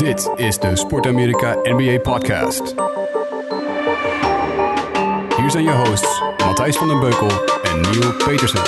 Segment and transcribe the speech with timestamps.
[0.00, 2.74] Dit is de Sport Amerika NBA Podcast.
[5.36, 7.28] Hier zijn je hosts Matthijs van den Beukel
[7.62, 8.60] en Neil Petersen.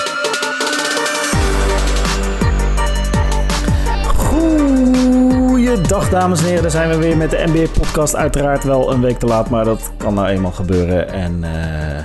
[4.17, 8.17] Goeiedag dames en heren, daar zijn we weer met de NBA podcast.
[8.17, 11.09] Uiteraard wel een week te laat, maar dat kan nou eenmaal gebeuren.
[11.09, 12.05] En eh, eh,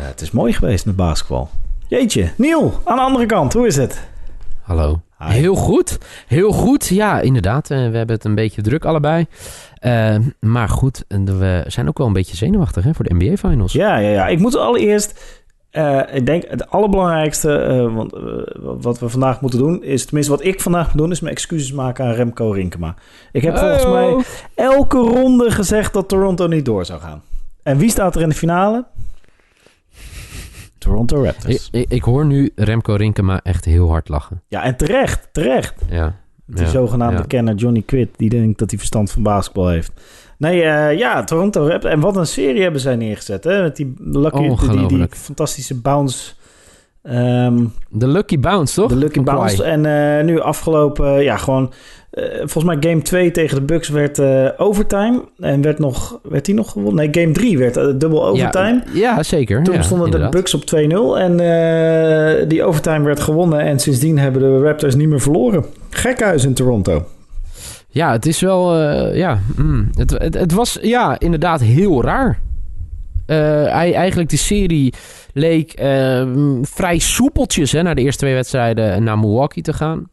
[0.00, 1.48] het is mooi geweest met basketbal.
[1.88, 4.11] Jeetje, Neil, aan de andere kant, hoe is het?
[4.62, 5.00] Hallo.
[5.18, 5.32] Hi.
[5.32, 5.98] Heel goed.
[6.26, 6.86] Heel goed.
[6.86, 7.70] Ja, inderdaad.
[7.70, 9.26] eh, we hebben het een beetje druk allebei.
[9.78, 13.36] Eh, maar goed, en we zijn ook wel een beetje zenuwachtig hè, voor de NBA
[13.36, 13.72] Finals.
[13.72, 14.26] Ja, ja, ja.
[14.28, 18.12] Ik moet allereerst, eh, ik denk het allerbelangrijkste, want,
[18.82, 21.72] wat we vandaag moeten doen, is, tenminste wat ik vandaag moet doen, is mijn excuses
[21.72, 22.94] maken aan Remco Rinkema.
[23.32, 24.16] Ik heb volgens mij
[24.54, 27.22] elke ronde gezegd dat Toronto niet door zou gaan.
[27.62, 28.84] En wie staat er in de finale?
[30.82, 31.68] Toronto Raptors.
[31.70, 34.42] Ik, ik, ik hoor nu Remco Rinkema echt heel hard lachen.
[34.48, 35.74] Ja, en terecht, terecht.
[35.90, 36.14] Ja.
[36.46, 37.24] Die Ja, zogenaamde ja.
[37.26, 39.92] kenner Johnny Quid, die denkt dat hij verstand van basketbal heeft.
[40.38, 41.94] Nee, eh, ja, Toronto Raptors.
[41.94, 43.62] En wat een serie hebben zij neergezet, hè?
[43.62, 46.32] Met die, lucky, die, die, fantastische bounce...
[47.02, 48.88] ehm, De Lucky Bounce, toch?
[48.88, 49.22] De Lucky.
[49.22, 49.64] Bounce.
[49.64, 51.72] En eh, nu afgelopen, ja, gewoon...
[52.12, 55.22] eh, volgens mij game 2 tegen de Bucks werd eh, overtime.
[55.38, 57.10] En werd, nog, werd die nog gewonnen?
[57.10, 58.82] Nee, game 3 werd eh, dubbel overtime.
[58.92, 59.62] Ja, ja, zeker.
[59.62, 60.28] Toen ja, stonden de.
[60.28, 61.18] Bucks op 2-0.
[61.18, 61.36] En
[62.48, 63.60] die overtime werd gewonnen.
[63.60, 65.64] En sindsdien hebben de Raptors niet meer verloren.
[65.90, 67.04] Gekhuis in Toronto.
[67.88, 68.78] Ja, het is wel...
[69.14, 72.38] ja, mm, het, het, het was ja, inderdaad heel raar.
[73.26, 74.92] Eigenlijk de serie
[75.32, 75.72] leek
[76.62, 80.10] vrij soepeltjes hè, naar de eerste twee wedstrijden naar Milwaukee te gaan.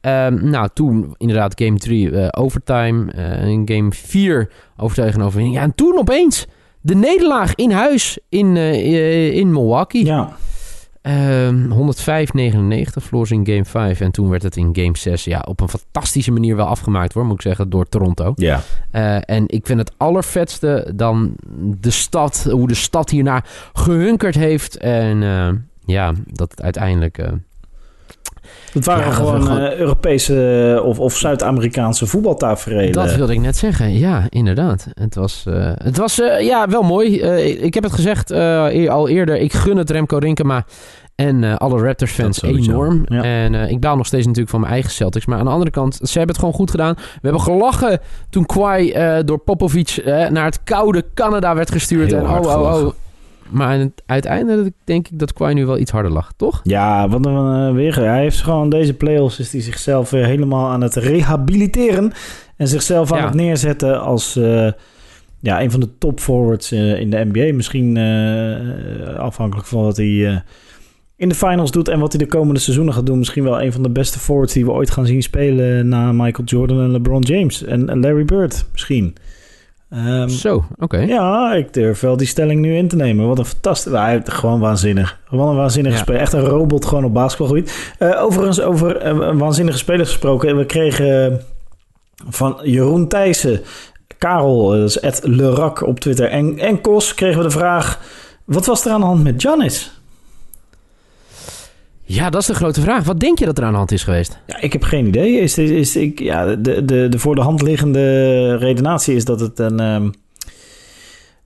[0.00, 3.12] Ehm, nou, toen inderdaad game 3 eh, overtime.
[3.12, 5.58] eh, in game 4 overtuiging en overwinning.
[5.58, 6.46] Ja, en toen opeens
[6.80, 10.04] de nederlaag in huis in, eh, eh, in Milwaukee.
[10.04, 10.36] Ja,
[11.02, 14.00] Ehm 105-99 verloor ze in game 5.
[14.00, 17.24] En toen werd het in game 6 ja, op een fantastische manier wel afgemaakt, hoor,
[17.24, 18.32] moet ik zeggen, door Toronto.
[18.36, 18.60] ja.
[18.90, 21.34] Eh, en ik vind het allervetste dan
[21.80, 24.76] de stad, hoe de stad hiernaar gehunkerd heeft.
[24.76, 25.48] En eh,
[25.84, 27.18] ja, dat het uiteindelijk...
[28.72, 32.92] Het waren Ja, gewoon eh, Europese eh, of, of Zuid-Amerikaanse voetbaltaferelen.
[32.92, 33.98] dat wilde ik net zeggen.
[33.98, 34.86] Ja, inderdaad.
[34.94, 37.20] Het was, eh, het was ja, wel mooi.
[37.42, 39.36] Ik heb het gezegd eer- al eerder.
[39.36, 40.64] Ik gun het Remco Rinkema
[41.14, 43.04] en alle Raptors fans Dat sowieso, enorm.
[43.08, 43.22] ja.
[43.22, 45.26] En ik baal nog steeds natuurlijk van mijn eigen Celtics.
[45.26, 46.94] Maar aan de andere kant, ze hebben het gewoon goed gedaan.
[46.96, 52.10] We hebben gelachen toen eh, door Popovic naar het koude Canada werd gestuurd.
[52.10, 52.92] Heel en oh, oh, oh.
[53.50, 56.60] Maar het- uiteindelijk denk ik dat Kawhi nu wel iets harder lacht, toch?
[56.62, 57.94] Ja, wat een uh, weer.
[57.96, 62.12] Hij heeft gewoon deze play-offs is hij zichzelf weer helemaal aan het rehabiliteren.
[62.56, 63.24] En zichzelf aan Ja.
[63.24, 64.68] het neerzetten als eh,
[65.40, 67.54] ja, een van de top forwards eh, in de NBA.
[67.54, 70.36] Misschien eh, afhankelijk van wat hij eh,
[71.16, 73.18] in de finals doet en wat hij de komende seizoenen gaat doen.
[73.18, 76.44] Misschien wel een van de beste forwards die we ooit gaan zien spelen na Michael
[76.48, 77.64] Jordan en LeBron James.
[77.64, 79.14] En Larry Bird misschien.
[79.90, 80.98] Ehm, Zo, oké.
[80.98, 83.26] ja, ik durf wel die stelling nu in te nemen.
[83.28, 83.92] Wat een fantastisch...
[83.92, 85.18] Hij heeft gewoon waanzinnig.
[85.24, 86.02] Gewoon een waanzinnige Ja.
[86.02, 86.20] speler.
[86.20, 87.92] Echt een robot gewoon op basketbalgebied.
[87.98, 90.56] Eh, overigens, over eh, een waanzinnige speler gesproken.
[90.56, 91.38] We kregen eh,
[92.28, 93.60] van Jeroen Thijssen...
[94.18, 96.28] Karel, dat is Ed Lerak op Twitter.
[96.28, 98.00] En, en Kos kregen we de vraag...
[98.44, 99.99] Wat was er aan de hand met Giannis?
[102.12, 103.04] Ja, dat is de grote vraag.
[103.04, 104.38] Wat denk je dat er aan de hand is geweest?
[104.46, 105.40] Ja, ik heb geen idee.
[105.40, 109.40] Is, is, is, ik, ja, de, de, de voor de hand liggende redenatie is dat
[109.40, 109.80] het een...
[109.80, 110.08] ehm,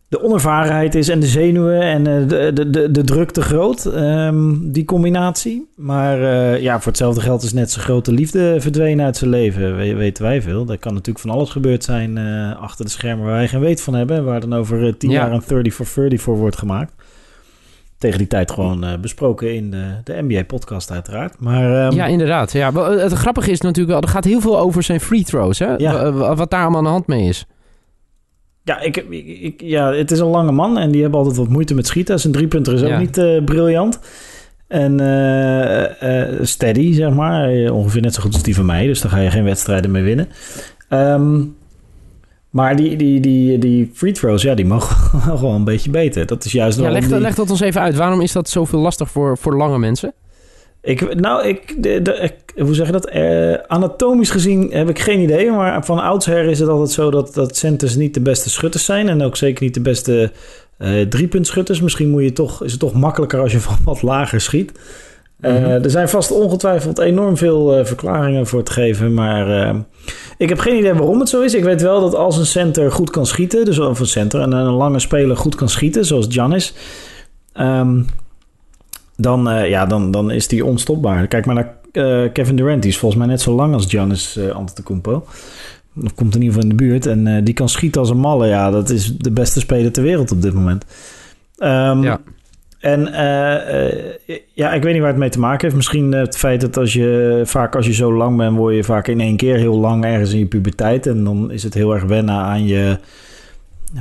[0.08, 3.84] de onervarenheid is en de zenuwen en eh, de, de, de, de druk te groot,
[3.86, 5.68] ehm, die combinatie.
[5.76, 9.76] Maar eh, ja, voor hetzelfde geld is net zijn grote liefde verdwenen uit zijn leven.
[9.76, 10.68] We, weten wij veel.
[10.68, 13.82] Er kan natuurlijk van alles gebeurd zijn eh, achter de schermen waar wij geen weet
[13.82, 14.24] van hebben.
[14.24, 15.16] Waar dan over 10 Ja.
[15.16, 16.92] jaar een 30 for 30 voor wordt gemaakt.
[18.04, 21.40] Tegen die tijd gewoon eh, besproken in de, de NBA-podcast uiteraard.
[21.40, 22.52] Maar ehm, ja, inderdaad.
[22.52, 25.58] Ja, wel, het grappige is natuurlijk wel, er gaat heel veel over zijn free throws.
[25.58, 25.74] Hè?
[25.76, 25.92] Ja.
[25.92, 27.46] Wa- wa- Wat daar allemaal aan de hand mee is.
[28.62, 31.48] Ja, ik, ik, ik- ja, het is een lange man en die hebben altijd wat
[31.48, 32.20] moeite met schieten.
[32.20, 32.98] Zijn driepunter is ook Ja.
[32.98, 33.98] niet eh, briljant.
[34.68, 37.48] En eh, eh, steady, zeg maar.
[37.48, 38.86] Eh, Ongeveer net zo goed als die van mij.
[38.86, 40.28] Dus daar ga je geen wedstrijden mee winnen.
[40.88, 41.40] Ehm,
[42.54, 44.96] maar die, die, die, die free throws, ja, die mogen
[45.26, 46.26] wel gewoon een beetje beter.
[46.26, 47.96] Dat is juist Ja, leg, die- leg dat ons even uit.
[47.96, 50.12] Waarom is dat zoveel lastig voor, voor lange mensen?
[50.82, 53.06] Ik, nou, ik, de, hoe zeg je dat?
[53.08, 55.50] Eh, anatomisch gezien heb ik geen idee.
[55.50, 59.08] Maar van oudsher is het altijd zo dat, dat centers niet de beste schutters zijn.
[59.08, 60.32] En ook zeker niet de beste
[60.78, 61.80] eh driepuntschutters.
[61.80, 64.72] Misschien moet je toch, is het toch makkelijker als je van wat lager schiet.
[65.40, 65.64] Eh, Mhm.
[65.64, 69.14] Er zijn vast ongetwijfeld enorm veel eh, verklaringen voor te geven.
[69.14, 69.74] Maar eh,
[70.38, 71.54] ik heb geen idee waarom het zo is.
[71.54, 73.64] Ik weet wel dat als een center goed kan schieten.
[73.64, 76.04] Dus of een center en een lange speler goed kan schieten.
[76.04, 76.74] Zoals Giannis.
[77.52, 78.02] ehm,
[79.16, 81.26] dan, ja, dan, dan is die onstopbaar.
[81.26, 82.82] Kijk maar naar Kevin Durant.
[82.82, 85.24] Die is volgens mij net zo lang als Giannis Antetokounmpo.
[86.04, 87.06] Of komt in ieder geval in de buurt.
[87.06, 88.46] En die kan schieten als een malle.
[88.46, 90.84] Ja, dat is de beste speler ter wereld op dit moment.
[91.58, 92.20] Um, ja.
[92.84, 95.76] En uh, ja, ik weet niet waar het mee te maken heeft.
[95.76, 99.08] Misschien het feit dat als je vaak als je zo lang bent, word je vaak
[99.08, 101.06] in één keer heel lang ergens in je puberteit.
[101.06, 102.98] En dan is het heel erg wennen aan je,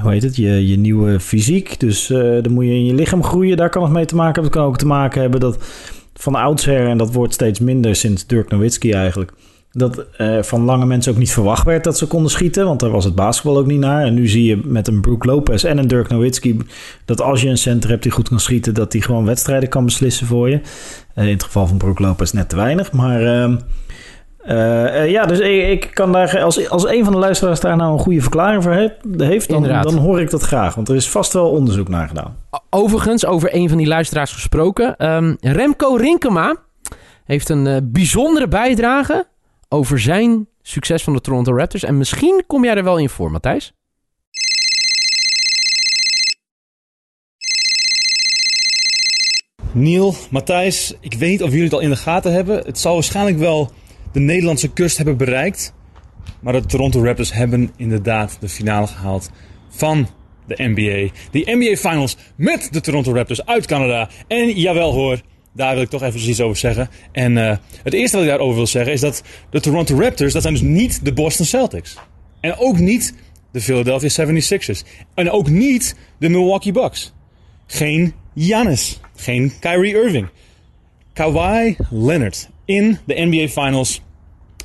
[0.02, 1.80] hoe heet het, je, je nieuwe fysiek.
[1.80, 3.58] Dus uh, dan moet je in je lichaam groeien.
[3.58, 4.52] Daar kan het mee te maken hebben.
[4.52, 5.58] Het kan ook te maken hebben dat
[6.14, 9.34] van oudsher, en dat wordt steeds minder sinds Dirk Nowitzki eigenlijk
[9.76, 12.66] dat uh, van lange mensen ook niet verwacht werd dat ze konden schieten.
[12.66, 14.06] Want daar was het basketbal ook niet naar.
[14.06, 16.58] En nu zie je met een Brook Lopez en een Dirk Nowitzki...
[17.06, 18.74] dat als je een center hebt die goed kan schieten...
[18.74, 20.62] dat die gewoon wedstrijden kan beslissen voor je.
[21.16, 22.92] Uh, in het geval van Brook Lopez net te weinig.
[22.92, 26.42] Maar uh, ja, dus ik, ik, kan daar...
[26.42, 29.50] Als, als een van de luisteraars daar nou een goede verklaring voor heeft...
[29.50, 30.76] dan, dan, hoor ik dat graag.
[30.76, 32.36] Want er is vast wel onderzoek naar gedaan.
[32.70, 35.14] Overigens, over een van die luisteraars gesproken.
[35.16, 36.56] Um, Remco Rinkema
[37.26, 39.32] heeft een bijzondere bijdrage
[39.74, 41.84] over zijn succes van de Toronto Raptors.
[41.84, 43.74] En misschien kom jij er wel in voor, Matthijs.
[49.72, 52.66] Neil, Matthijs, ik weet niet of jullie het al in de gaten hebben.
[52.66, 53.72] Het zal waarschijnlijk wel
[54.12, 55.74] de Nederlandse kust hebben bereikt.
[56.40, 59.30] Maar de Toronto Raptors hebben inderdaad de finale gehaald
[59.70, 60.08] van
[60.48, 61.14] de NBA.
[61.32, 64.10] De NBA Finals met de Toronto Raptors uit Canada.
[64.28, 65.22] En jawel hoor,
[65.54, 66.90] daar wil ik toch even iets over zeggen.
[67.12, 70.42] En uh, het eerste wat ik daarover wil zeggen is dat de Toronto Raptors, dat
[70.42, 71.98] zijn dus niet de Boston Celtics.
[72.40, 73.14] En ook niet
[73.52, 74.88] de Philadelphia 76ers.
[75.14, 77.14] En ook niet de Milwaukee Bucks.
[77.68, 79.00] Geen Giannis.
[79.16, 80.28] Geen Kyrie Irving.
[81.14, 84.02] Kawhi Leonard in de NBA Finals.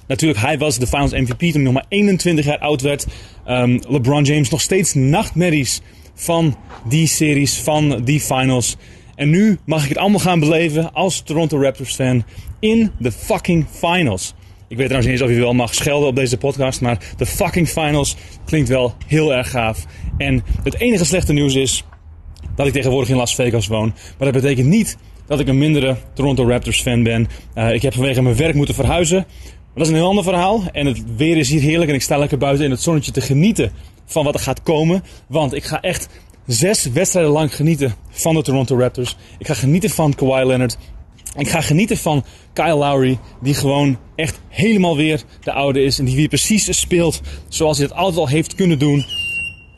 [0.07, 3.07] Natuurlijk, hij was de Finals MVP toen hij nog maar 21 jaar oud werd.
[3.49, 5.81] Um, LeBron James nog steeds nachtmerries
[6.15, 6.57] van
[6.89, 8.77] die series, van die finals.
[9.19, 12.25] En nu mag ik het allemaal gaan beleven als Toronto Raptors fan
[12.61, 14.35] in de fucking finals.
[14.69, 17.27] Ik weet trouwens niet eens of je wel mag schelden op deze podcast, maar de
[17.27, 19.87] fucking finals klinkt wel heel erg gaaf.
[20.19, 21.85] En het enige slechte nieuws is
[22.57, 23.95] dat ik tegenwoordig in Las Vegas woon.
[24.19, 27.29] Maar dat betekent niet dat ik een mindere Toronto Raptors fan ben.
[27.55, 29.17] Uh, ik heb vanwege mijn werk moeten verhuizen.
[29.17, 30.63] Maar dat is een heel ander verhaal.
[30.73, 33.21] En het weer is hier heerlijk en ik sta lekker buiten in het zonnetje te
[33.21, 33.73] genieten
[34.07, 35.03] van wat er gaat komen.
[35.27, 36.09] Want ik ga echt
[36.49, 39.17] zes wedstrijden lang genieten van de Toronto Raptors.
[39.39, 40.79] Ik ga genieten van Kawhi Leonard.
[41.37, 45.99] Ik ga genieten van Kyle Lowry, die gewoon echt helemaal weer de oude is.
[45.99, 49.05] En die weer precies speelt zoals hij het altijd al heeft kunnen doen.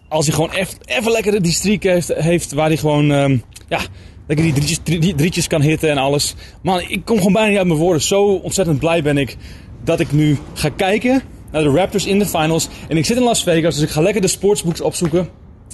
[0.09, 3.81] Als hij gewoon even, even lekker die streak heeft, heeft waar hij gewoon, um, ja,
[4.27, 6.35] lekker die drietjes, drie, drietjes kan hitten en alles.
[6.63, 8.03] Man, ik kom gewoon bijna niet uit mijn woorden.
[8.03, 9.37] Zo ontzettend blij ben ik
[9.85, 12.69] dat ik nu ga kijken naar de Raptors in de finals.
[12.89, 15.29] En ik zit in Las Vegas, dus ik ga lekker de sportsbooks opzoeken.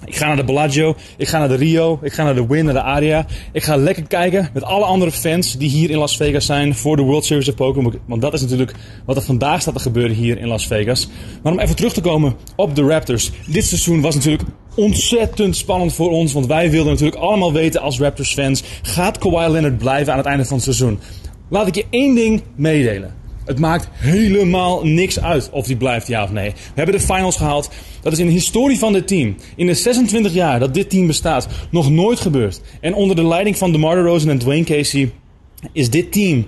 [0.04, 2.64] Ik ga naar de Bellagio, ik ga naar de Rio, ik ga naar de Win,
[2.64, 3.26] naar de Aria.
[3.52, 6.96] Ik ga lekker kijken met alle andere fans die hier in Las Vegas zijn voor
[6.96, 7.92] de World Series of Poker.
[8.06, 11.08] Want dat is natuurlijk wat er vandaag staat te gebeuren hier in Las Vegas.
[11.42, 13.30] Maar om even terug te komen op de Raptors.
[13.46, 16.32] Dit seizoen was natuurlijk ontzettend spannend voor ons.
[16.32, 18.62] Want wij wilden natuurlijk allemaal weten als Raptors fans.
[18.82, 20.98] Gaat Kawhi Leonard blijven aan het einde van het seizoen?
[21.48, 23.14] Laat ik je één ding meedelen.
[23.46, 26.50] Het maakt helemaal niks uit of die blijft ja of nee.
[26.50, 27.70] We hebben de finals gehaald.
[28.02, 31.06] Dat is in de historie van dit team, in de 26 jaar dat dit team
[31.06, 32.60] bestaat, nog nooit gebeurd.
[32.80, 35.12] En onder de leiding van DeMar DeRozan en Dwayne Casey
[35.72, 36.46] is dit team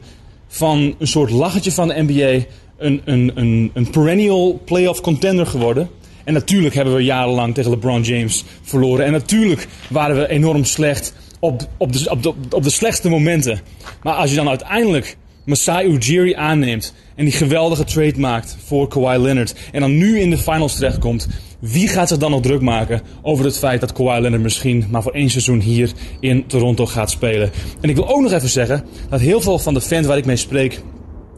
[0.48, 2.44] van een soort lachetje van de NBA
[2.78, 5.88] een, een, een, een perennial playoff contender geworden.
[6.24, 9.04] En natuurlijk hebben we jarenlang tegen LeBron James verloren.
[9.04, 13.60] En natuurlijk waren we enorm slecht op, op, de, op, de, op de slechtste momenten.
[14.02, 15.16] Maar als je dan uiteindelijk
[15.48, 20.30] Masai Ujiri aanneemt en die geweldige trade maakt voor Kawhi Leonard en dan nu in
[20.30, 21.28] de finals terechtkomt,
[21.58, 25.02] wie gaat zich dan nog druk maken over het feit dat Kawhi Leonard misschien maar
[25.02, 27.50] voor één seizoen hier in Toronto gaat spelen?
[27.80, 30.24] En ik wil ook nog even zeggen dat heel veel van de fans waar ik
[30.24, 30.80] mee spreek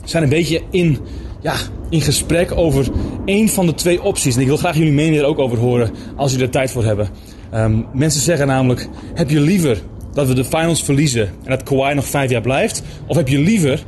[0.05, 0.99] zijn een beetje in,
[1.43, 1.55] ja,
[1.91, 2.89] in gesprek over
[3.25, 4.35] één van de twee opties.
[4.35, 6.85] En ik wil graag jullie mening er ook over horen als jullie er tijd voor
[6.85, 7.09] hebben.
[7.55, 11.95] Um, mensen zeggen namelijk, heb je liever dat we de finals verliezen en dat Kawhi
[11.95, 12.83] nog vijf jaar blijft?
[13.07, 13.85] Of heb je liever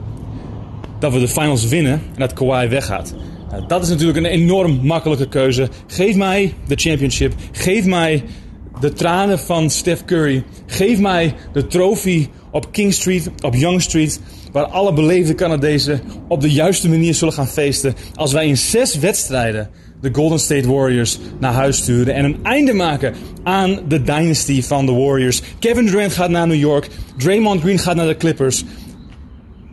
[1.03, 3.15] dat we de finals winnen en dat Kawhi weggaat.
[3.51, 5.69] Nou, dat is natuurlijk een enorm makkelijke keuze.
[5.87, 7.35] Geef mij de championship.
[7.53, 8.25] Geef mij
[8.81, 10.45] de tranen van Steph Curry.
[10.67, 14.21] Geef mij de trofee op King Street, op Young Street.
[14.53, 17.95] Waar alle beleefde Canadezen op de juiste manier zullen gaan feesten.
[18.15, 22.15] Als wij in zes wedstrijden de Golden State Warriors naar huis sturen.
[22.15, 25.43] En een einde maken aan de dynasty van de Warriors.
[25.59, 26.89] Kevin Durant gaat naar New York.
[27.17, 28.65] Draymond Green gaat naar de Clippers.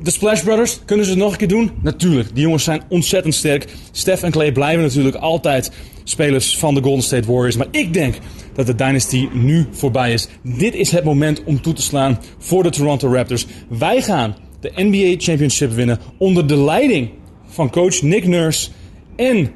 [0.04, 1.72] De Splash Brothers, kunnen ze het nog een keer doen?
[1.82, 3.68] Natuurlijk, die jongens zijn ontzettend sterk.
[3.92, 5.72] Steph en Clay blijven natuurlijk altijd
[6.04, 7.58] spelers van de Golden State Warriors.
[7.58, 8.16] Maar ik denk
[8.54, 10.28] dat de dynasty nu voorbij is.
[10.44, 13.46] Dit is het moment om toe te slaan voor de Toronto Raptors.
[13.70, 17.10] Wij gaan de NBA Championship winnen onder de leiding
[17.48, 18.70] van coach Nick Nurse
[19.16, 19.52] en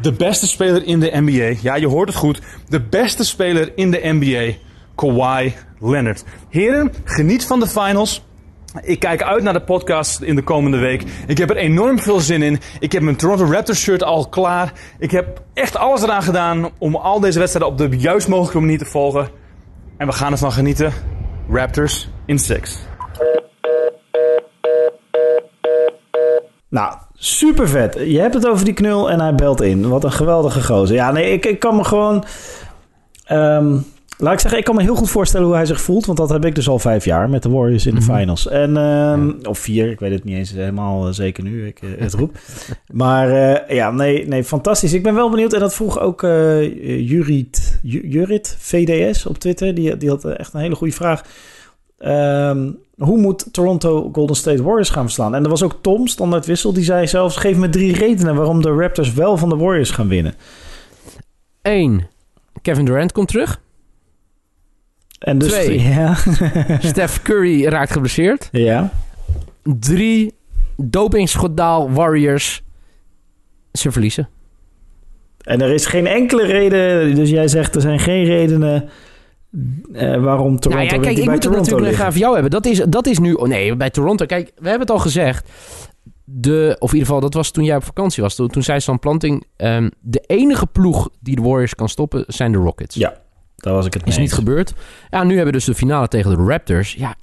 [0.00, 1.58] de beste speler in de NBA.
[1.62, 2.40] Ja, je hoort het goed.
[2.68, 4.54] De beste speler in de NBA,
[4.94, 6.24] Kawhi Leonard.
[6.48, 8.25] Heren, geniet van de finals.
[8.82, 11.04] Ik kijk uit naar de podcast in de komende week.
[11.26, 12.60] Ik heb er enorm veel zin in.
[12.80, 14.72] Ik heb mijn Toronto Raptors shirt al klaar.
[14.98, 18.78] Ik heb echt alles eraan gedaan om al deze wedstrijden op de juist mogelijke manier
[18.78, 19.28] te volgen.
[19.96, 20.92] En we gaan ervan genieten.
[21.50, 22.78] Raptors in 6.
[26.68, 27.94] Nou, super vet.
[27.94, 29.88] Je hebt het over die knul en hij belt in.
[29.88, 30.96] Wat een geweldige gozer.
[30.96, 32.24] Ja, nee, ik, ik kan me gewoon...
[33.24, 33.78] ehm,
[34.18, 36.06] laat ik zeggen, ik kan me heel goed voorstellen hoe hij zich voelt.
[36.06, 38.16] Want dat heb ik dus al vijf jaar met de Warriors in de Mhm.
[38.16, 38.48] finals.
[38.48, 41.88] En, ehm, Of vier, ik weet het niet eens helemaal eh, zeker nu ik eh,
[41.98, 42.38] het roep.
[42.92, 44.92] maar eh, ja, nee, nee, fantastisch.
[44.92, 45.52] Ik ben wel benieuwd.
[45.52, 46.62] En dat vroeg ook eh
[47.08, 49.74] Jurit, Ju- Jurit VDS op Twitter.
[49.74, 51.22] Die, die had echt een hele goede vraag.
[51.98, 55.34] Ehm, hoe moet Toronto Golden State Warriors gaan verslaan?
[55.34, 57.36] En er was ook Tom, standaard wissel, die zei zelfs...
[57.36, 60.34] geef me drie redenen waarom de Raptors wel van de Warriors gaan winnen.
[61.62, 62.06] Eén,
[62.62, 63.60] Kevin Durant komt terug.
[65.18, 65.82] En dus, Twee.
[65.82, 66.14] Ja.
[66.80, 68.48] Steph Curry raakt geblesseerd.
[68.52, 68.90] ja.
[69.62, 70.34] Drie,
[70.76, 72.62] dopingschandaal Warriors.
[73.72, 74.28] Ze verliezen.
[75.40, 77.14] En er is geen enkele reden...
[77.14, 78.88] Dus jij zegt er zijn geen redenen...
[79.92, 82.06] eh, waarom Toronto nou ja, kijk, ik moet het natuurlijk nog liggen.
[82.06, 82.50] even jou hebben.
[82.50, 83.32] Dat is, dat is nu...
[83.32, 84.26] Oh nee, bij Toronto.
[84.26, 85.50] Kijk, we hebben het al gezegd.
[86.24, 88.34] De, of in ieder geval, dat was toen jij op vakantie was.
[88.34, 89.46] Toen, toen zei Stan Planting...
[89.56, 92.94] ehm, de enige ploeg die de Warriors kan stoppen zijn de Rockets.
[92.94, 93.14] Ja,
[93.56, 94.74] daar was ik het mee Is niet gebeurd.
[95.10, 96.94] Ja, nu hebben we dus de finale tegen de Raptors.
[96.94, 97.14] Ja,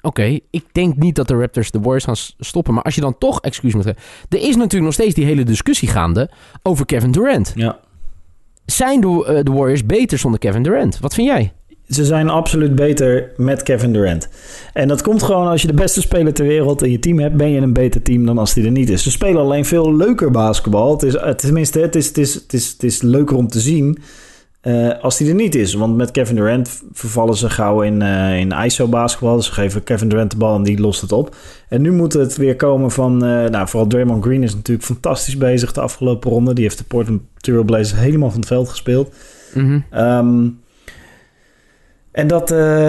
[0.00, 0.38] oké.
[0.50, 2.74] Ik denk niet dat de Raptors de Warriors gaan stoppen.
[2.74, 4.02] Maar als je dan toch excuus moet geven...
[4.28, 6.30] Er is natuurlijk nog steeds die hele discussie gaande
[6.62, 7.52] over Kevin Durant.
[7.54, 7.78] Ja.
[8.64, 10.98] Zijn de, eh, de Warriors beter zonder Kevin Durant?
[11.00, 11.52] Wat vind jij?
[11.88, 14.28] Ze zijn absoluut beter met Kevin Durant.
[14.72, 17.36] En dat komt gewoon als je de beste speler ter wereld in je team hebt,
[17.36, 19.02] ben je een beter team dan als die er niet is.
[19.02, 20.92] Ze spelen alleen veel leuker basketbal.
[20.92, 23.60] Het is, eh, tenminste, het is, het, is, het, is, het is leuker om te
[23.60, 23.98] zien
[24.62, 25.74] eh, als die er niet is.
[25.74, 29.36] Want met Kevin Durant vervallen ze gauw in, eh, in ISO-basketbal.
[29.36, 31.36] Dus ze geven Kevin Durant de bal en die lost het op.
[31.68, 33.24] En nu moet het weer komen van...
[33.24, 36.54] eh, nou, vooral Draymond Green is natuurlijk fantastisch bezig de afgelopen ronde.
[36.54, 39.14] Die heeft de Portland Trail Blazers helemaal van het veld gespeeld.
[39.54, 39.80] Mhm.
[39.90, 40.48] Ehm,
[42.12, 42.48] en dat,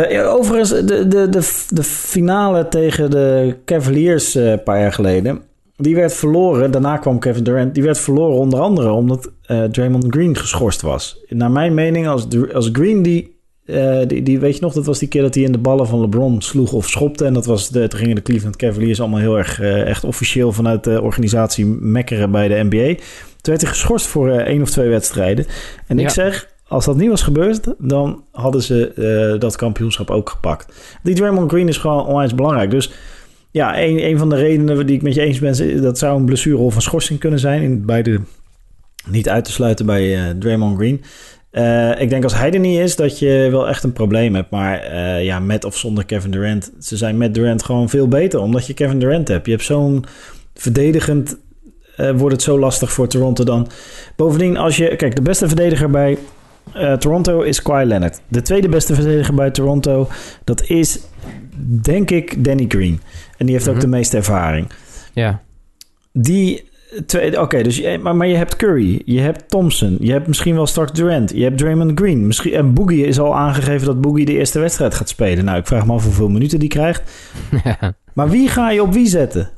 [0.09, 5.41] ja, overigens, de, de, de, de finale tegen de Cavaliers een paar jaar geleden,
[5.83, 6.71] die werd verloren.
[6.71, 7.73] Daarna kwam Kevin Durant.
[7.73, 11.23] Die werd verloren onder andere omdat eh, Draymond Green geschorst was.
[11.27, 14.99] Naar mijn mening, als, als Green die, eh, die, die, weet je nog, dat was
[14.99, 17.25] die keer dat hij in de ballen van LeBron sloeg of schopte.
[17.25, 20.51] En dat was de, toen gingen de Cleveland Cavaliers allemaal heel erg eh, echt officieel
[20.51, 22.93] vanuit de organisatie mekkeren bij de NBA.
[23.41, 25.45] Toen werd hij geschorst voor één of twee wedstrijden.
[25.87, 30.73] En ik zeg, als dat niet was gebeurd, dan hadden ze dat kampioenschap ook gepakt.
[31.03, 32.71] Die Draymond Green is gewoon onwijs belangrijk.
[32.71, 32.91] Dus
[33.53, 36.25] ja, een, een van de redenen die ik met je eens ben, dat zou een
[36.25, 37.61] blessure of een schorsing kunnen zijn.
[37.61, 38.19] In beide
[39.09, 41.03] niet uit te sluiten bij eh, Draymond Green.
[41.51, 44.49] Eh, ik denk als hij er niet is, dat je wel echt een probleem hebt.
[44.49, 48.39] Maar eh, ja, met of zonder Kevin Durant, ze zijn met Durant gewoon veel beter,
[48.39, 49.45] omdat je Kevin Durant hebt.
[49.45, 50.05] Je hebt zo'n
[50.53, 51.37] verdedigend
[51.95, 53.67] wordt het zo lastig voor Toronto dan.
[54.15, 54.95] Bovendien, als je...
[54.95, 56.17] Kijk, de beste verdediger bij
[56.99, 58.19] Toronto is Kawhi Leonard.
[58.27, 60.07] De tweede beste verdediger bij Toronto,
[60.43, 60.99] dat is
[61.81, 63.01] denk ik Danny Green.
[63.43, 63.83] En die heeft ook Mhm.
[63.83, 64.67] de meeste ervaring.
[65.13, 65.41] Ja.
[66.11, 66.69] Die
[67.05, 67.41] twee...
[67.41, 70.91] Oké, dus maar, maar je hebt Curry, je hebt Thompson, je hebt misschien wel straks
[70.91, 72.27] Durant, je hebt Draymond Green.
[72.27, 75.45] Misschien, en Boogie is al aangegeven dat Boogie de eerste wedstrijd gaat spelen.
[75.45, 77.01] Nou, ik vraag me af hoeveel minuten die krijgt.
[78.13, 79.49] Maar wie ga je op wie zetten?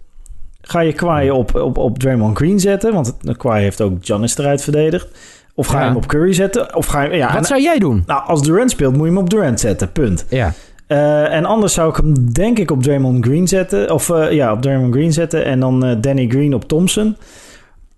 [0.62, 2.94] Ga je Kawhi op, op, op Draymond Green zetten?
[2.94, 5.08] Want Kawhi heeft ook Giannis eruit verdedigd.
[5.56, 5.88] Of ga je Ja.
[5.88, 6.76] hem op Curry zetten?
[6.76, 8.04] Of ga je, ja, Wat en- zou jij doen?
[8.06, 9.92] nou, als Durant speelt, moet je hem op Durant zetten.
[9.92, 10.26] Punt.
[10.30, 10.54] Ja.
[10.88, 13.92] Eh, en anders zou ik hem denk ik op Draymond Green zetten.
[13.92, 15.46] Of eh, ja, op Draymond Green zetten.
[15.46, 17.18] En dan eh, Danny Green op Thompson.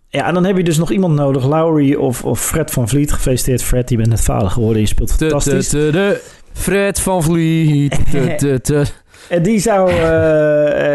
[0.10, 1.46] Ja, en dan heb je dus nog iemand nodig.
[1.46, 3.12] Lowry of, of Fred van Vliet.
[3.12, 4.82] Gefeliciteerd Fred, je bent net vader geworden.
[4.82, 5.70] Je speelt fantastisch.
[5.70, 6.22] de, de, de
[6.54, 8.12] Fred van Vliet.
[8.12, 8.86] De, de, de.
[9.30, 9.92] En die zou,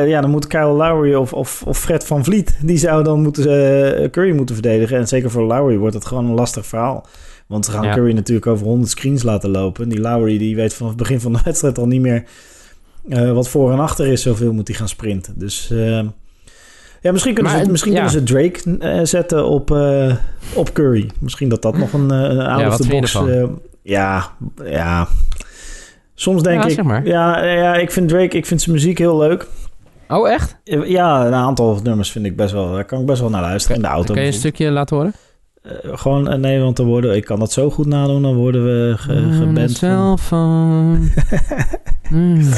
[0.07, 4.11] ja, dan moet Kyle Lowry of, of, of Fred van Vliet, die zou dan moeten,
[4.11, 4.97] Curry moeten verdedigen.
[4.97, 7.07] En zeker voor Lowry wordt het gewoon een lastig verhaal.
[7.53, 7.95] Want ze gaan Ja.
[7.95, 9.89] Curry natuurlijk over 100 screens laten lopen.
[9.89, 12.25] Die Lowry die weet vanaf het begin van de wedstrijd al niet meer
[13.09, 14.23] eh, wat voor en achter is.
[14.23, 15.35] Zoveel moet hij gaan sprinten.
[15.37, 16.01] Dus eh,
[17.01, 18.07] ja, misschien kunnen, Maar, ze, misschien ja.
[18.07, 19.71] kunnen ze Drake eh, zetten op,
[20.55, 21.11] op Curry.
[21.21, 23.19] Misschien dat dat nog een, een out Ja, of the box...
[23.83, 24.33] ja,
[24.65, 25.09] ja...
[26.15, 26.75] Soms denk Ja, ik...
[26.75, 27.07] zeg maar.
[27.07, 29.47] Ja, ja, ik vind Drake, ik vind zijn muziek heel leuk.
[30.09, 30.57] Oh, echt?
[30.85, 32.73] Ja, een aantal nummers vind ik best wel...
[32.73, 34.15] Daar kan ik best wel naar luisteren in de auto.
[34.15, 35.13] Kan je een stukje laten horen?
[35.63, 37.17] Eh, gewoon, nee, want dan worden...
[37.17, 40.21] Ik kan dat zo goed nadoen, dan worden we ge, geband.
[40.21, 41.09] van-.
[42.11, 42.49] Mm.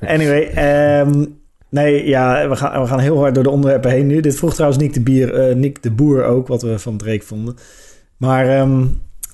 [0.00, 1.24] Anyway, ehm,
[1.70, 4.20] Nee, ja, we gaan, we gaan heel hard door de onderwerpen heen nu.
[4.20, 7.24] Dit vroeg trouwens Nick de, Bier, eh, Nick de Boer ook, wat we van Drake
[7.24, 7.56] vonden.
[8.16, 8.84] Maar ehm,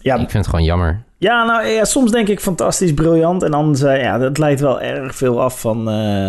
[0.00, 1.02] ja, Ik vind het gewoon jammer.
[1.18, 3.42] ja, nou ja, soms denk ik fantastisch, briljant.
[3.42, 6.28] En anders, ja, dat leidt wel erg veel af van, eh,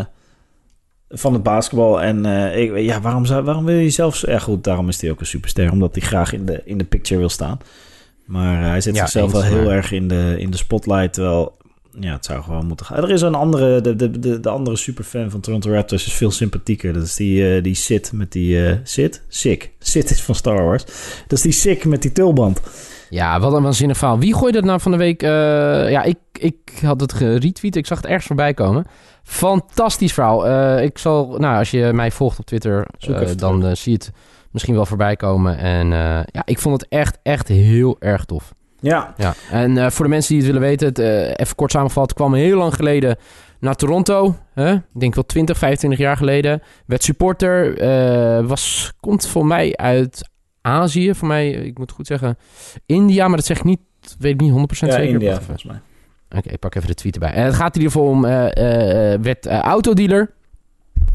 [1.09, 2.01] van het basketbal.
[2.01, 4.21] En eh, ik, ja, waarom, zou, waarom wil je zelfs...
[4.21, 5.71] Ja goed, daarom is hij ook een superster.
[5.71, 7.59] Omdat hij graag in de, in de picture wil staan.
[8.25, 11.13] Maar eh, hij zet Ja, zichzelf wel heel maar- erg in de, in de spotlight.
[11.13, 11.55] Terwijl,
[11.99, 12.97] ja, het zou gewoon moeten gaan.
[13.03, 16.31] Er is een andere, de, de, de, de andere superfan van Toronto Raptors is veel
[16.31, 16.93] sympathieker.
[16.93, 18.65] Dat is die, eh, die Sid met die...
[18.67, 19.23] eh Sid?
[19.27, 19.71] Sick.
[19.79, 20.83] Sid is van Star Wars.
[21.27, 22.61] Dat is die Sick met die tulband.
[23.09, 24.19] Ja, wat een waanzinnig verhaal.
[24.19, 25.23] Wie gooide dat nou van de week?
[25.23, 25.29] eh,
[25.91, 27.75] ja, ik, ik had het geretweet.
[27.75, 28.85] Ik zag het ergens voorbij komen.
[29.27, 30.47] Fantastisch verhaal.
[30.47, 33.97] Eh, ik zal, nou, als je mij volgt op Twitter, eh, dan eh, zie je
[33.97, 34.11] het
[34.51, 35.57] misschien wel voorbij komen.
[35.57, 35.87] En
[36.31, 38.53] ja, ik vond het echt, echt heel erg tof.
[38.79, 39.33] Ja, Ja.
[39.51, 40.99] En voor de mensen die het willen weten, het,
[41.39, 43.17] even kort samengevat, kwam heel lang geleden
[43.59, 44.35] naar Toronto.
[44.53, 44.73] Hè?
[44.73, 46.61] Ik denk wel 20, 25 jaar geleden.
[46.85, 47.75] Werd supporter.
[48.47, 50.29] was, komt voor mij uit
[50.61, 51.13] Azië.
[51.13, 52.37] Voor mij, ik moet goed zeggen,
[52.85, 53.27] India.
[53.27, 53.79] Maar dat zeg ik niet,
[54.19, 55.13] weet ik niet 100% ja zeker.
[55.13, 55.79] India volgens mij.
[56.35, 57.31] Oké, ik pak even de tweet erbij.
[57.31, 60.35] En het gaat in ieder geval om, eh, eh, eh, eh, autodealer.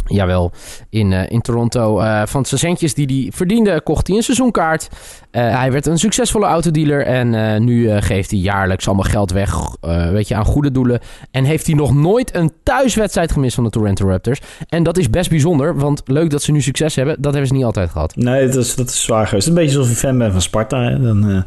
[0.07, 0.53] Jawel,
[0.91, 1.99] in, eh, in Toronto.
[2.01, 4.89] Eh, van zijn centjes die hij verdiende, kocht hij een seizoenkaart.
[5.31, 7.07] Eh, hij werd een succesvolle autodealer.
[7.07, 10.71] En eh, nu eh, geeft hij jaarlijks allemaal geld weg eh, weet je, aan goede
[10.71, 11.01] doelen.
[11.31, 14.41] En heeft hij nog nooit een thuiswedstrijd gemist van de Toronto Raptors.
[14.69, 17.15] En dat is best bijzonder, want leuk dat ze nu succes hebben.
[17.19, 18.17] Dat hebben ze niet altijd gehad.
[18.17, 19.49] Nee, dat is, dat is zwaar geweest.
[19.49, 20.83] Een beetje alsof je fan bent van Sparta.
[20.83, 21.01] Hè?
[21.01, 21.43] Dan, eh,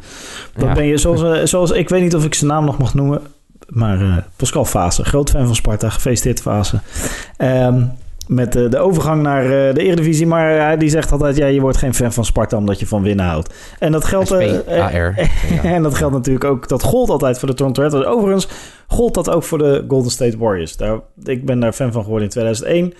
[0.55, 0.73] dan Ja.
[0.73, 1.71] ben je zoals, eh, zoals...
[1.71, 3.21] Ik weet niet of ik zijn naam nog mag noemen.
[3.67, 5.89] Maar eh, Pascal Fase, groot fan van Sparta.
[5.89, 6.79] Gefeliciteerd Fase.
[7.37, 7.83] Ehm,
[8.27, 10.27] met eh, de overgang naar eh, de Eredivisie.
[10.27, 11.37] Maar die zegt altijd...
[11.37, 13.53] Ja, je wordt geen fan van Sparta omdat je van winnen houdt.
[13.79, 14.31] En dat geldt...
[15.63, 16.67] en dat geldt natuurlijk ook...
[16.67, 18.05] Dat gold altijd voor de Toronto Raptors.
[18.05, 18.47] Overigens
[18.87, 20.77] gold dat ook voor de Golden State Warriors.
[20.77, 22.93] Daar, ik ben daar fan van geworden in 2001.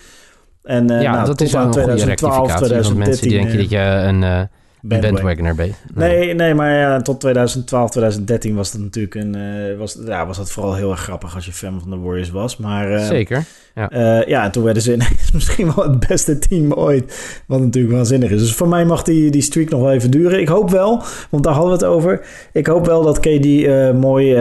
[0.63, 2.83] En ja, nou, dat is aan een goede 2012, rectificatie.
[2.83, 3.29] Want mensen 2013...
[3.29, 4.49] die denken dat je een.
[4.87, 5.75] Bandwagoner bent.
[5.93, 9.35] Nee, nee, maar ja, tot 2012, 2013 was dat natuurlijk een.
[9.35, 12.29] eh, was, ja, was dat vooral heel erg grappig als je fan van de Warriors
[12.29, 12.57] was.
[12.57, 13.43] Maar eh, Zeker.
[13.73, 17.41] eh, ja, en toen werden ze ineens misschien wel het beste team ooit.
[17.47, 18.39] Wat natuurlijk waanzinnig is.
[18.39, 20.39] Dus voor mij mag die, die streak nog wel even duren.
[20.39, 22.25] Ik hoop wel, want daar hadden we het over.
[22.53, 23.45] Ik hoop wel dat KD
[23.93, 24.33] mooi,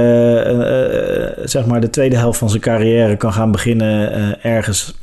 [1.44, 5.02] zeg maar, de tweede helft van zijn carrière kan gaan beginnen ergens.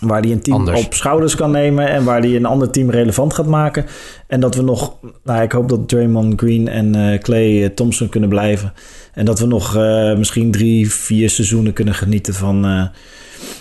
[0.00, 0.84] Waar hij een team Anders.
[0.84, 3.86] op schouders kan nemen en waar hij een ander team relevant gaat maken.
[4.26, 8.08] En dat we nog, nou, ik hoop dat Draymond Green en eh, Clay eh, Thompson
[8.08, 8.72] kunnen blijven.
[9.12, 12.60] En dat we nog eh, misschien drie, vier seizoenen kunnen genieten van,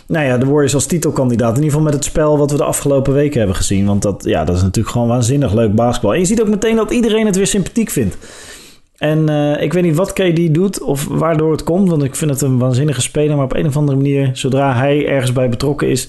[0.08, 1.58] nou ja, de Warriors als titelkandidaat.
[1.58, 3.86] In ieder geval met het spel wat we de afgelopen weken hebben gezien.
[3.86, 6.14] Want dat, ja, dat is natuurlijk gewoon waanzinnig leuk basketbal.
[6.14, 8.18] En je ziet ook meteen dat iedereen het weer sympathiek vindt.
[9.04, 11.90] En eh, ik weet niet wat KD doet of waardoor het komt.
[11.90, 13.36] Want ik vind het een waanzinnige speler.
[13.36, 16.08] Maar op een of andere manier, zodra hij ergens bij betrokken is...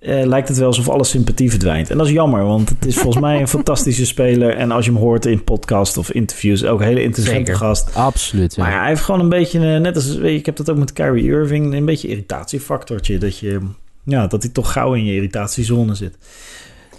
[0.00, 1.90] eh, lijkt het wel alsof alle sympathie verdwijnt.
[1.90, 4.56] En dat is jammer, want het is volgens mij een fantastische speler.
[4.56, 7.56] En als je hem hoort in podcast of interviews, ook een hele interessante Zeker.
[7.56, 7.94] gast.
[7.94, 8.54] Absoluut.
[8.54, 8.62] ja.
[8.62, 10.70] Maar ja, hij heeft gewoon een beetje, eh, net als weet je, ik heb dat
[10.70, 13.18] ook met Kyrie Irving, een beetje irritatiefactortje.
[13.18, 13.60] Dat, je,
[14.04, 16.16] ja, dat hij toch gauw in je irritatiezone zit.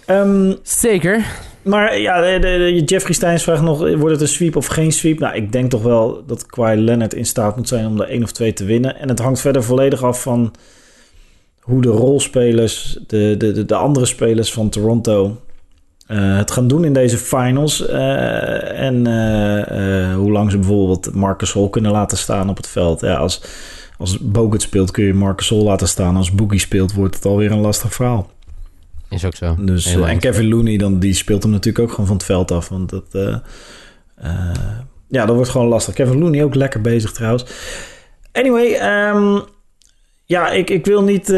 [0.06, 1.24] Ehm, Zeker.
[1.62, 4.92] maar ja, de, de- de- Jeffrey Steins vraagt nog, wordt het een sweep of geen
[4.92, 5.18] sweep?
[5.18, 8.22] Nou, ik denk toch wel dat Kawhi Leonard in staat moet zijn om er één
[8.22, 8.98] of twee te winnen.
[8.98, 10.54] En het hangt verder volledig af van
[11.60, 15.40] hoe de rolspelers, de, de, de, de andere spelers van Toronto...
[16.06, 17.86] eh, het gaan doen in deze finals.
[17.86, 23.00] eh, en eh, hoe lang ze bijvoorbeeld Marcus Hol kunnen laten staan op het veld.
[23.00, 23.42] Ja, als,
[23.98, 26.16] als Bogut speelt kun je Marcus Hol laten staan.
[26.16, 28.30] Als Boogie speelt wordt het alweer een lastig verhaal.
[29.16, 29.56] Is ook zo.
[29.58, 30.18] Dus, eh, en.
[30.18, 32.68] Kevin Looney, dan, die speelt hem natuurlijk ook gewoon van het veld af.
[32.68, 33.36] Want dat, eh,
[34.16, 34.54] eh,
[35.08, 35.94] ja, dat wordt gewoon lastig.
[35.94, 37.44] Kevin Looney ook lekker bezig trouwens.
[38.32, 39.38] Anyway, ehm,
[40.24, 41.28] ja, ik, ik wil niet...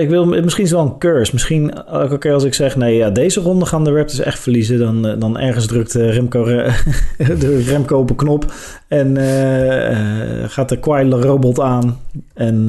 [0.00, 1.32] ik wil, misschien is het wel een curse.
[1.32, 2.76] Misschien elke keer als ik zeg...
[2.76, 4.78] nee, ja, deze ronde gaan de Raptors echt verliezen...
[4.78, 6.72] dan, dan ergens drukt eh, Remco, re-
[7.38, 8.52] de Remco op een knop...
[8.88, 9.16] en
[10.48, 11.98] gaat de Kawhi robot aan...
[12.34, 12.68] en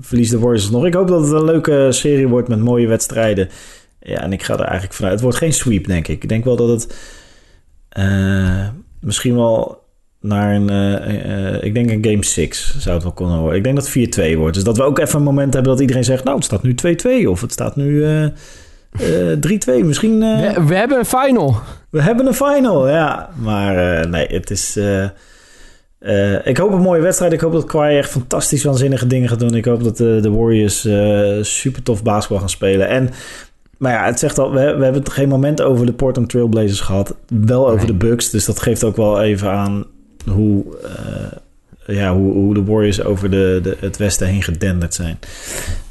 [0.00, 0.86] verliest de Warriors nog.
[0.86, 3.48] Ik hoop dat het een leuke serie wordt met mooie wedstrijden.
[4.00, 5.12] Ja, en ik ga er eigenlijk vanuit.
[5.12, 6.22] Het wordt geen sweep, denk ik.
[6.22, 6.96] Ik denk wel dat het
[7.88, 8.68] eh,
[9.00, 9.82] misschien wel
[10.20, 10.70] naar een...
[10.70, 13.56] eh, eh, ik denk een game 6 zou het wel kunnen worden.
[13.56, 14.54] Ik denk dat het 4-2 wordt.
[14.54, 16.24] Dus dat we ook even een moment hebben dat iedereen zegt...
[16.24, 16.74] nou, het staat nu
[17.24, 19.38] 2-2 of het staat nu eh, eh,
[19.80, 19.84] 3-2.
[19.84, 20.18] Misschien...
[20.18, 21.56] We, we hebben een final.
[21.90, 23.30] we hebben een final, ja.
[23.34, 24.78] Maar nee, het is...
[26.04, 27.32] eh, eh, ik hoop een mooie wedstrijd.
[27.32, 29.54] Ik hoop dat Kawhi echt fantastisch waanzinnige dingen gaat doen.
[29.54, 32.88] Ik hoop dat de, de Warriors eh, super tof basketbal gaan spelen.
[32.88, 33.10] En,
[33.78, 36.80] maar ja, het zegt al, we, we hebben het geen moment over de Portland Trailblazers
[36.80, 37.14] gehad.
[37.28, 37.86] Wel over Nee.
[37.86, 38.30] de Bucks.
[38.30, 39.84] Dus dat geeft ook wel even aan
[40.30, 40.64] hoe,
[41.86, 45.18] eh, ja, hoe, hoe de Warriors over de, de, het westen heen gedenderd zijn.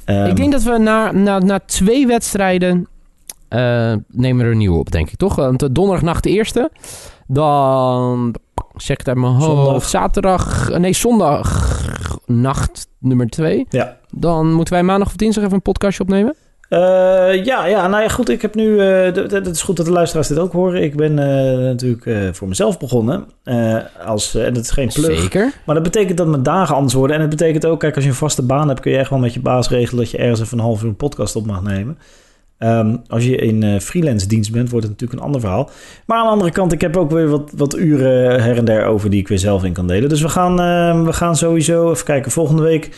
[0.05, 2.87] Ehm, ik denk dat we na, na, na twee wedstrijden
[3.47, 5.35] eh, nemen we er een nieuwe op, denk ik, toch?
[5.35, 6.71] Want donderdagnacht de eerste.
[7.27, 8.35] Dan,
[8.75, 9.65] zeg het uit mijn Zondag.
[9.65, 10.69] hoofd, zaterdag...
[10.77, 11.81] Nee, zondag
[12.25, 13.65] nacht nummer twee.
[13.69, 13.97] Ja.
[14.11, 16.35] Dan moeten wij maandag of dinsdag even een podcastje opnemen.
[16.69, 16.79] Eh,
[17.45, 18.29] ja, ja, nou ja, goed.
[18.29, 18.79] Ik heb nu.
[18.79, 20.83] eh, Het is goed dat de luisteraars dit ook horen.
[20.83, 23.25] Ik ben eh, natuurlijk eh, voor mezelf begonnen.
[23.43, 25.19] eh, als, eh, en dat is geen plug.
[25.19, 25.53] Zeker.
[25.65, 27.15] Maar dat betekent dat mijn dagen anders worden.
[27.15, 29.19] En het betekent ook, kijk, als je een vaste baan hebt, kun je echt wel
[29.19, 31.61] met je baas regelen dat je ergens even een half uur een podcast op mag
[31.63, 31.97] nemen.
[32.63, 35.69] Ehm, als je in eh, freelance dienst bent, wordt het natuurlijk een ander verhaal.
[36.05, 38.85] Maar aan de andere kant, ik heb ook weer wat, wat uren her en der
[38.85, 40.09] over die ik weer zelf in kan delen.
[40.09, 42.31] Dus we gaan, eh, we gaan sowieso even kijken.
[42.31, 42.89] Volgende week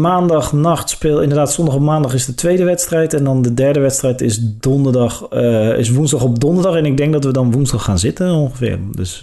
[0.00, 1.22] maandagnacht speel.
[1.22, 3.14] Inderdaad, zondag op maandag is de tweede wedstrijd.
[3.14, 5.26] En dan de derde wedstrijd is donderdag.
[5.30, 6.74] eh, is woensdag op donderdag.
[6.74, 8.78] En ik denk dat we dan woensdag gaan zitten ongeveer.
[8.90, 9.22] Dus.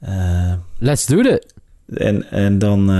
[0.00, 1.54] eh, Let's do it.
[1.94, 2.90] en, en dan.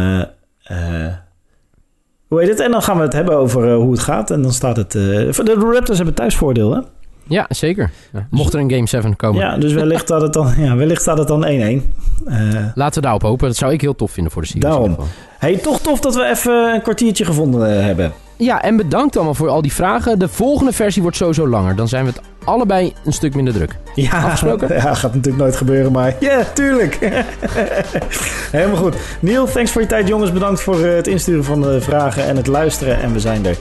[2.33, 2.61] Hoe heet het?
[2.61, 4.31] En dan gaan we het hebben over eh, hoe het gaat.
[4.31, 4.95] En dan staat het.
[4.95, 6.81] eh, de Raptors hebben thuisvoordeel, hè?
[7.27, 7.91] Ja, zeker.
[8.13, 8.27] Ja.
[8.31, 9.41] Mocht er een Game 7 komen.
[9.41, 11.47] Ja, dus wellicht staat het dan, ja, wellicht staat het dan 1-1.
[11.47, 13.47] Eh, Laten we daarop hopen.
[13.47, 14.65] Dat zou ik heel tof vinden voor de series.
[14.65, 14.97] Daarom.
[15.39, 18.13] hey, toch tof dat we even een kwartiertje gevonden hebben.
[18.37, 20.19] Ja, en bedankt allemaal voor al die vragen.
[20.19, 21.77] De volgende versie wordt sowieso langer.
[21.77, 23.77] Dan zijn we het allebei een stuk minder druk.
[23.95, 24.69] Ja, Afgesproken?
[24.75, 26.99] ja, gaat natuurlijk nooit gebeuren, maar ja, tuurlijk.
[28.51, 28.97] Helemaal goed.
[29.21, 30.33] Neil, thanks voor je tijd, jongens.
[30.33, 33.01] Bedankt voor eh, het insturen van de vragen en het luisteren.
[33.01, 33.59] En we zijn er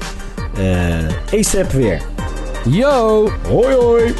[0.57, 2.01] eh ASAP weer.
[2.69, 3.29] Yo!
[3.47, 4.13] Hoi, hoi.